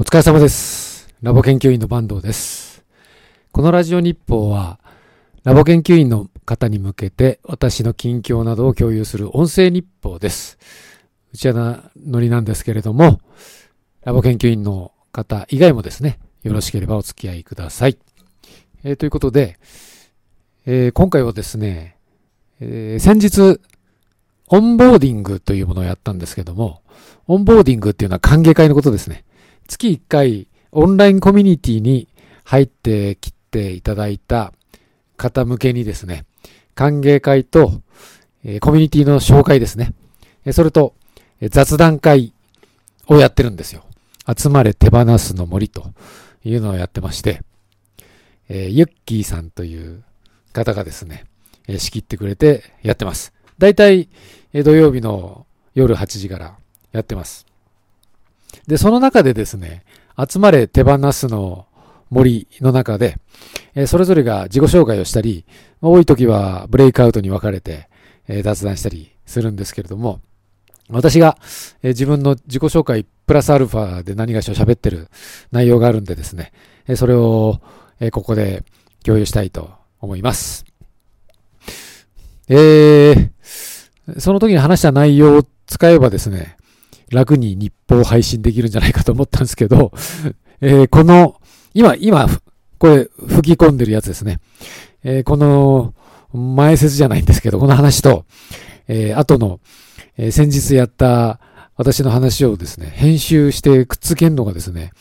[0.00, 1.14] お疲れ様です。
[1.20, 2.86] ラボ研究員の坂東です。
[3.52, 4.80] このラジオ日報は、
[5.44, 10.56] ラボ研究員の方に向けて私の近況などを共有する音声日報です。
[11.34, 13.20] うちはなノリなんですけれども、
[14.02, 17.98] ラボ研究員の方以外もですね、よろしければお付き合いください。
[18.84, 19.58] えーということで、
[20.64, 21.98] えー今回はですね、
[22.58, 23.60] えー先日、
[24.48, 26.80] オンボーディングというものをやったんですけども、
[27.26, 29.24] オンボーディングっていうのは歓迎会のことですね。
[29.70, 32.08] 月1回オンラインコミュニティに
[32.44, 34.52] 入ってきていただいた
[35.16, 36.24] 方向けにですね、
[36.74, 37.80] 歓迎会と、
[38.42, 39.92] えコミュニティの紹介ですね。
[40.44, 40.94] えそれと、
[41.40, 42.32] え雑談会
[43.06, 43.84] をやってるんですよ。
[44.36, 45.92] 集まれ手放すの森と
[46.44, 47.42] いうのをやってまして、
[48.48, 50.02] えーユッキーさんという
[50.52, 51.26] 方がですね、
[51.68, 53.32] え仕切ってくれてやってます。
[53.58, 54.08] だいたい
[54.52, 56.56] え土曜日の夜8時から
[56.90, 57.49] やってます。
[58.66, 59.84] で、その中でですね、
[60.16, 61.66] 集まれ手放すの
[62.10, 63.16] 森の中で、
[63.74, 65.44] えそれぞれが自己紹介をしたり、
[65.80, 67.88] 多い時はブレイクアウトに分かれて、
[68.28, 70.20] え雑談したりするんですけれども、
[70.88, 71.38] 私が、
[71.82, 75.08] え自分の自己紹介プラスアルファで何がしを喋ってる
[75.52, 76.52] 内容があるんでですね、
[76.88, 77.60] えそれを、
[78.00, 78.64] えここで
[79.04, 79.70] 共有したいと
[80.00, 80.64] 思います。
[82.48, 86.56] えー、その時に話した内容を使えばですね、
[87.10, 89.92] 楽に日報を配信できるんじゃないかと思ったんですけど、
[90.60, 91.36] えーこの、
[91.74, 92.28] 今、今、
[92.78, 94.38] これ吹き込んでるやつですね。
[95.04, 95.94] えーこの
[96.32, 98.24] 前説じゃないんですけど、この話と、
[98.88, 99.60] えー後の、
[100.16, 101.40] えー先日やった
[101.76, 104.92] 私の話をですね、編集してくっつけるのがですね、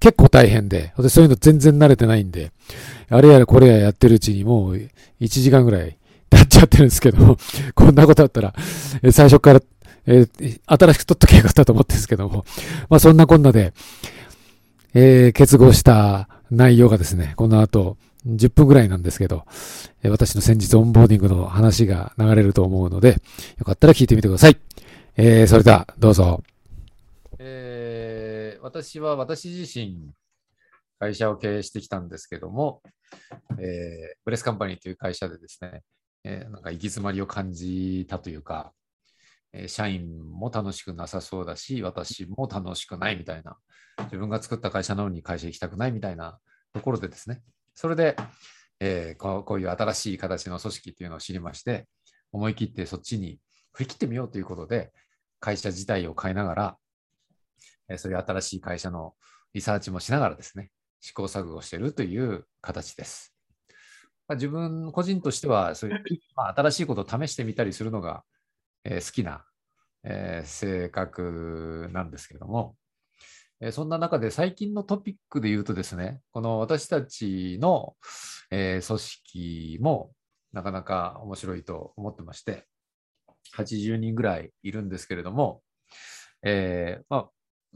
[0.00, 2.50] 結構大変で、私そういうの全然慣れてないんで、
[3.10, 4.90] あれやれこれややってるうちにもう1
[5.28, 5.96] 時間ぐらい
[6.30, 7.36] 経っちゃってるんですけど、
[7.74, 8.54] こんなことあったら、
[9.12, 9.60] 最初から、
[10.06, 12.44] えー新しく撮っときゃよかったと思ってるんですけども、
[12.90, 13.72] まあそんなこんなで、
[14.94, 17.96] えー結合した内容がですね、この後
[18.26, 19.44] 10分ぐらいなんですけど、
[20.02, 23.20] えー私の先日オンボーディングの話が流れると思うので、
[23.58, 24.56] よかったら聞いてみてください。
[25.16, 26.42] えーそれではどうぞ。
[27.38, 30.10] えー私は私自身、
[30.98, 32.82] 会社を経営してきたんですけども、
[33.58, 35.82] えーブレスカンパニーという会社でですね、
[36.24, 38.72] えーなんか行き詰まりを感じたというか、
[39.66, 43.56] 社員も楽しくなさそうだし、私も楽しくないみたいな、
[44.04, 46.38] 自分が作った会社なのに会社行きたくないみたいな
[46.72, 47.42] ところでですね、
[47.74, 48.16] それで、
[48.80, 51.86] えーこうこういう新しい形の組織っていうのを知りまして、
[52.32, 53.38] 思い切ってそっちに
[53.72, 54.92] 振り切ってみようということで、
[55.40, 56.76] 会社自体を変えながら、
[57.88, 59.14] えーそういう新しい会社の
[59.52, 63.34] リサーチもしながらですね、試行錯誤しているという形です。
[64.26, 66.02] まあ、自分個人としては、そういう、
[66.34, 68.24] まあ、新しいことを試してみたりするのが、
[68.84, 69.44] えー好きな、
[70.04, 72.76] えー性格なんですけども、
[73.60, 77.94] えーそんな中で最近のトピックで言うとですね、この私たちの、
[78.50, 80.12] え組織も
[80.52, 82.66] なかなか面白いと思ってまして、
[83.56, 85.62] 80人ぐらいいるんですけれども、
[86.42, 87.28] えーま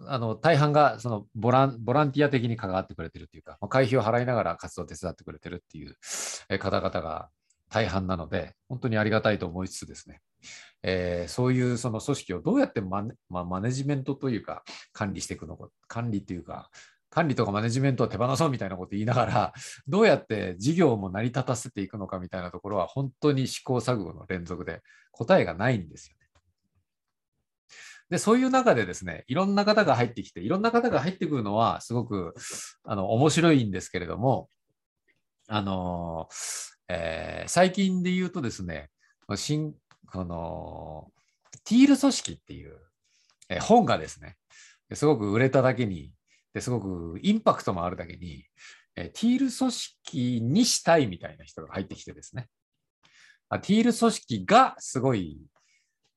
[0.07, 5.97] あ、の大半がそのボランボランティア的に関わってくれてるっていうか、まあ、会費を払いながら活動を手伝ってくれてるっていう
[6.59, 7.31] 方々が
[7.71, 10.21] 大半なので、本当にありがたいと思いつつですね、
[10.83, 14.63] えーそういうその組織をどうやってマネ,、まあ、マネジメントというか、
[14.93, 16.71] 管理していくのか、管理というか、
[17.11, 19.53] 管理とかマネジメントを手放そうみたいなこと言いながら、
[19.89, 24.83] どうやって事業も成り立たせていくのかみたいなところは、本当に試行錯誤の連続で
[25.13, 26.19] 答えがないんですよね。
[28.11, 32.35] で、そういう中でですね、いろんな方が入ってきて、いろんな方が入ってくるのは、すごく
[32.85, 34.49] あの面白いんですけれども、
[35.47, 36.29] あの
[36.89, 38.91] えー最近で言うとですね、
[39.35, 39.75] 新
[40.11, 41.13] この
[41.65, 42.79] ティール組織っていう、
[43.49, 44.37] え本がですね、
[44.95, 46.13] すごく売れただけに、
[46.55, 48.45] ですごくインパクトもあるだけに、
[48.97, 52.49] えティール組織にしたいみたいな人が入ってきてですね、
[53.49, 55.41] あティール組織がすごい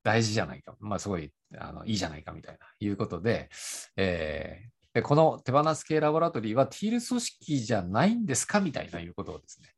[0.03, 3.49] 大事じゃないか、まあすごいあのいいじゃないかみたいないうことで、
[3.97, 4.63] え
[4.93, 9.69] でこの手放す系ラボラトリーはティール組織じゃないんですかみたいないうことをですね、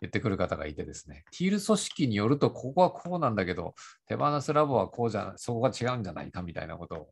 [0.00, 3.74] 言ってくる方がいてですね、ティール組織によるとここはこうなんだけど、
[4.06, 7.08] 手放すラボはこうじゃ、そこが違うんじゃないかみたいなことを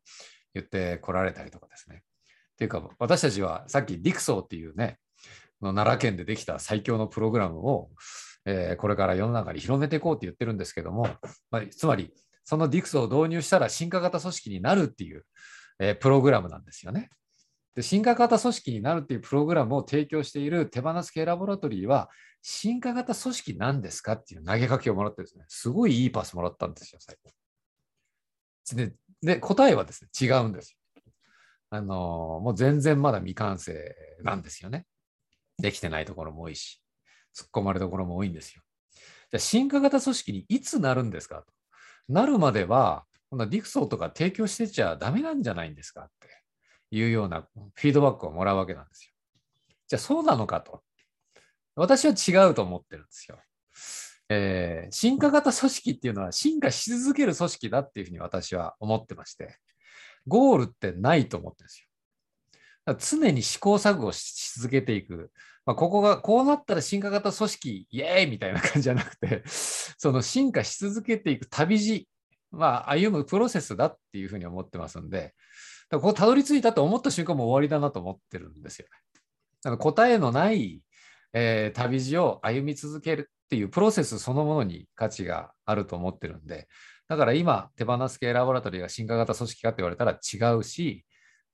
[0.55, 2.03] 言ってこられたりとかですね。
[2.53, 4.99] っていうか、私たちはさっきディクソーっていうね、
[5.61, 7.91] の奈良県でできた最強のプログラムを、
[8.47, 11.09] えーこれから世の中に広めていこうって言ってるんですけども、
[11.51, 12.13] まあ、つまり、
[12.45, 15.25] そのディクソを導入したら進化型組織になるっていう、
[15.79, 17.11] えープログラムなんですよね。
[17.75, 22.11] で進化型組織になるっていうプログラムを提供している手放す系ラボラトリーは、
[22.43, 27.31] 進化型組織なんですかっていう投げかけをもらってですね、すごいいいパスもらったんですよ、最後。
[28.77, 30.79] でで答えはですね、違うんですよ。
[31.73, 34.87] あのもう全然まだ未完成なんですよね。
[35.59, 36.83] できてないところも多いし、
[37.37, 38.63] 突っ込まれるところも多いんですよ。
[38.95, 41.53] じゃあ進化型組織にいつなるんですかと。
[42.09, 46.29] なるまでは、このディクソーとか提供してちゃダメなんじゃないんですかって
[46.91, 49.13] いうようなフィードバックをもらうわけなんですよ。
[49.89, 50.83] じゃあそうなのかと。
[51.77, 53.39] 私は違うと思ってるんですよ。
[54.29, 59.57] えー、進化型組織っていうのは進化し続ける組織だっていうふうに私は思ってまして、
[60.27, 61.87] ゴールってないと思ってるんですよ。
[62.99, 65.31] 常に試行錯誤し続けていく。
[65.67, 72.09] まあ、ここが、こうなったら進化型組織、イエーイみたいな感じじゃなくて、その進化し続けていく旅路、
[72.51, 75.35] まあ、歩むプロセスだっていうふうに思ってますんで、
[75.91, 78.91] ここたどり着いたと思った瞬間も終わりだなと思ってるんですよね。
[79.63, 80.83] だから答えのない、
[81.33, 86.69] えー、旅路を歩み続けるっていうプロセスそのものに価値があると思ってるんで、
[87.09, 91.05] だから今、手放す系ラボラトリーが進化型組織かって言われたら違うし、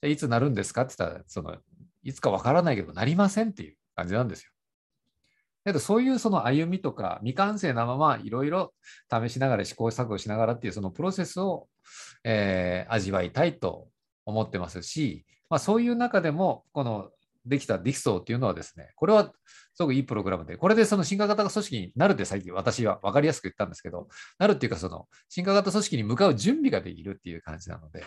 [0.02, 1.56] じゃいつなるんですかって言ったら、その
[2.02, 4.50] いつかわからないけど、なりませんっていう感じなんですよ。
[5.64, 8.72] だけどそういうその歩みとか未完成なままいろいろ
[9.10, 11.66] 試しながら試行錯誤しながらっていうそのプロセスを、
[12.22, 13.88] えー、味わいたいと
[14.26, 17.10] 思ってますし、まあ、そういう中でもこの
[17.46, 19.32] できたディクソーっていうのはですね、これは
[19.74, 24.08] すごくいいプログラムで、これでその進化型組織になるって最近私は分かりやすく言ったんですけど、
[24.38, 28.04] なるっていうかその進化型組織に向かう準備ができるっていう感じなので、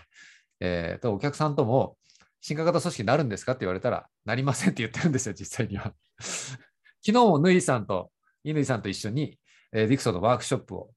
[0.60, 1.96] えー、とお客さんとも
[2.42, 5.94] 進化型組織になるんですかって言われたら、なりませんって言ってるんですよ、実際には。
[6.20, 6.58] 昨
[7.06, 8.12] 日もヌイさんと、
[8.46, 9.40] 乾さんと一緒に、
[9.72, 10.92] えー、ディクソーのワークショップを、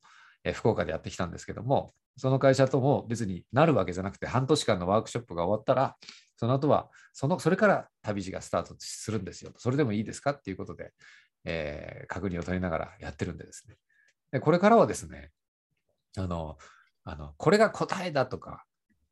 [0.44, 5.96] えー、福岡でやってきたんですけども、その会社とも別になるわけじゃなくて、半年間のワークショップが終わったら、
[6.36, 9.52] その後はその、それから旅路がスタートするんですよ。
[9.56, 10.92] それでもいいですかっていうことで、
[11.44, 13.76] えー、確認を取りながらやってるんでですね。
[14.32, 15.30] でこれからはですね、
[16.16, 16.58] あの、
[17.04, 18.64] あのこれが答えだとか、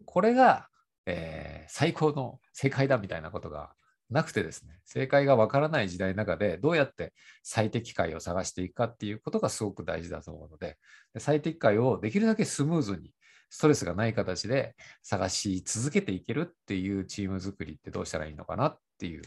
[0.04, 0.68] これが、
[1.06, 3.72] えー、最高の正解だみたいなことが
[4.10, 7.12] なくてですね、正解がわからない時代の中でどうやって
[7.42, 10.76] 最適解を探していくかっていうことがすごく大事だと思うので、
[11.18, 13.12] 最適解をできるだけスムーズに、
[13.50, 19.22] ストレスがない形で探し続けていけるっていうチーム作りってどうしたらいいのかなっていう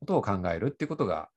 [0.00, 1.28] ことを考えるっていうことが、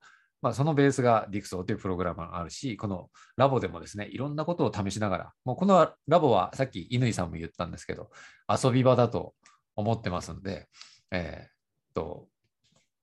[0.42, 8.10] まあ、そのベースが Dixo というプログラムがあるし、このラボでもですね、いろんなことを試しながら、もうこのラボはさっき乾さんも言ったんですけど、
[8.48, 9.34] 遊び場だと
[9.76, 10.68] 思ってますんで、
[11.10, 12.28] えー、と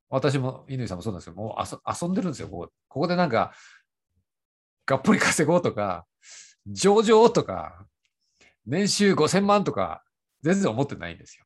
[0.10, 3.54] 私も乾さんもそうなんですけど、もう遊んでるんですよ、ここここでなんか、
[4.86, 6.06] がっぽり稼ごうとか、
[6.66, 7.86] 上場とか、
[8.66, 10.04] 年収5000万とか、
[10.42, 11.46] 全然思ってないんですよ。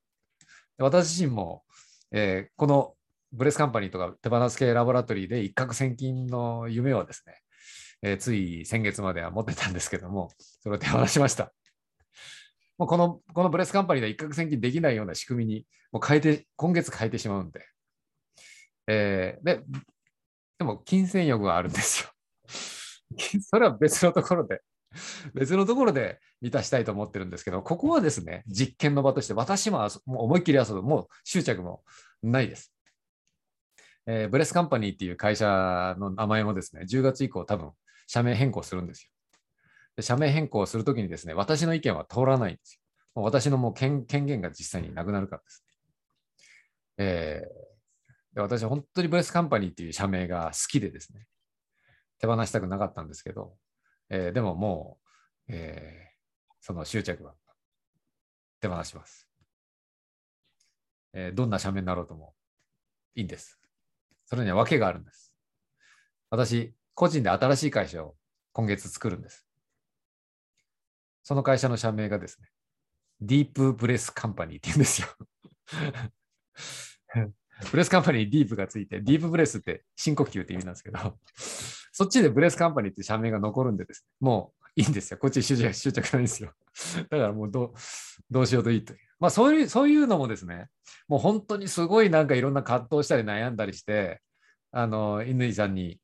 [0.77, 1.63] 私自身も、
[2.11, 2.95] えー、この
[3.31, 7.35] ブレスカンパニーとか手放す系ラボラトリーで一攫千金の夢をですね、
[8.01, 10.31] えー、つい先月までは持ってたんですけども、
[10.61, 11.53] それを手放しました。
[12.77, 17.65] もうこのこのブレスカンパニーで一攫千金できないような仕組みにもう変えて、今月変えてしまうんで、
[18.93, 19.63] えー、で、
[20.59, 22.09] でも金銭欲があるんですよ。
[23.41, 24.61] それは別のところで、
[25.33, 31.85] 別のところで満たしたいと思ってるんですけど、ここはですね、実験の場として、私ももう思いっきり遊ぶ、もう執着も
[32.21, 32.73] ないです。
[34.07, 37.71] えー、ブレスカンパニーっていう会社の名前もですね、10月以降多分
[38.07, 39.09] 社名変更するんですよ。
[39.95, 42.81] で社名変更するときにですね、私の意見は通らないんですよ。
[43.15, 45.73] もう私のもう権限が実際になくなるからですね。
[46.97, 47.70] えー
[48.33, 51.27] で私は本当にブレスカンパニーっていう社名が好きでですね、
[52.19, 53.55] 手放したくなかったんですけど、
[54.09, 54.99] えー、でもも
[55.49, 57.33] う、えー、その執着は
[58.61, 59.27] 手放します、
[61.13, 61.35] えー。
[61.35, 62.33] どんな社名になろうとも
[63.15, 63.59] いいんです。
[64.25, 65.33] それには訳があるんです。
[66.29, 68.15] 私、個人で新しい会社を
[68.53, 69.45] 今月作るんです。
[71.23, 72.49] その会社の社名がですね、
[73.19, 75.07] ディープブレスカンパニーって言うんですよ。
[77.69, 80.97] ブレスカンパニーにディープがついて、ディープブレスって深呼吸って意味なんですけど、
[81.93, 85.17] そっちでブレスカンパニーって社名が残るんでですね、もういいんですよ。
[85.17, 86.53] こっち執着執着ないんですよ。
[87.09, 87.73] だからもうどう
[88.29, 88.99] どうしようといいという。
[89.19, 90.69] まあそういうそういうのもですね、
[91.07, 94.21] もう本当にすごいなんかいろんな葛藤したり悩んだりして、
[94.71, 95.99] あの、乾さんに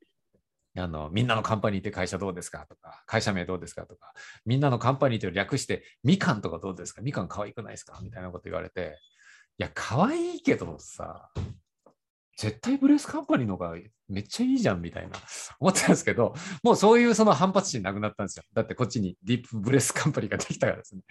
[0.78, 4.14] あの、みんなのカンパニーって会社どうですかとか、会社名どうですかとか、
[4.46, 7.02] みんなのカンパニーって略して、みかんとかどうですか？
[7.02, 8.00] みかん可愛くないですか？
[8.04, 9.00] みたいなこと言われて、
[9.60, 11.30] いや、可愛いけどさ、
[12.38, 13.76] 絶対ブレスカンパニーの方が
[14.08, 15.18] めっちゃいいじゃんみたいな
[15.60, 18.44] 思ってたんですけど、もうそういうその反発心なくなったんですよ。
[18.54, 21.02] だってこっちにディープブレスカンパニーができたからですね。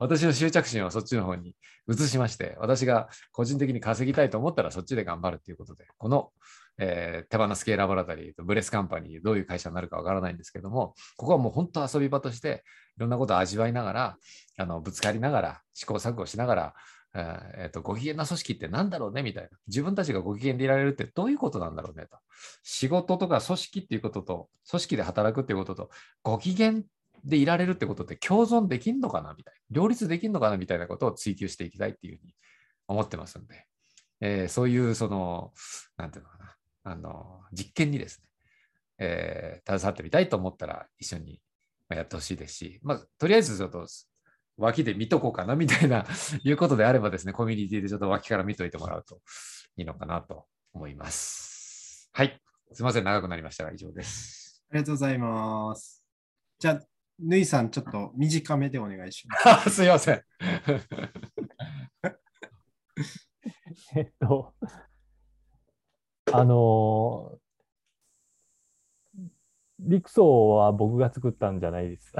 [0.00, 1.54] 私の執着心はそっちの方に
[1.88, 6.32] 移しまして、私が個人的に稼ぎたいと思ったらそっちで頑張るっていうことで、この、
[6.78, 12.64] えー、手放す系ラボラトリーとブレスカンパニー、どういう会社になるかわからないんですけども、ここはもう本当遊び場として、
[12.96, 14.16] いろんなことを味わいながら、
[14.58, 16.74] あのぶつかりながら、試行錯誤しながら、
[17.14, 19.50] えーと、ご機嫌な組織って何だろうねみたいな。
[19.66, 22.16] 自分たちがご機嫌でいられるってどういうことなんだろうねと。
[22.62, 25.90] 仕事とか組織っていうことと、組織で働くっていうことと、
[26.22, 26.82] ご機嫌
[27.24, 29.60] でいられるってことって共存できんのかなみたいな。
[29.70, 32.34] 両立できんのかなみたいなことを追求していきたいっていうふうに
[32.88, 33.66] 思ってますんで、
[34.20, 35.52] えー、そういうその、
[35.98, 38.28] なんていうのかな、あの、実験にですね、
[38.98, 41.40] えー、携わってみたいと思ったら一緒に
[41.90, 43.86] やってほしいですし、まあ、とりあえずちょっと
[44.56, 46.06] 脇で見とこうかなみたいな
[46.44, 49.20] いうことであればですね、コミュニティでちょっと脇から見といてもらうと
[49.76, 52.10] いいのかなと思います。
[52.12, 52.40] はい。
[52.72, 54.64] すみません、長くなりましたが以上です。
[54.70, 56.04] ありがとうございます。
[56.58, 56.80] じゃあ、
[57.18, 59.70] ぬいさん、ちょっと短めでお願いします。
[59.70, 60.22] すいません。
[63.96, 64.54] えっと、
[66.32, 67.38] あの
[69.78, 72.12] 陸層は僕が作ったんじゃないです。